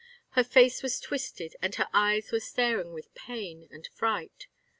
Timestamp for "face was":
0.43-0.99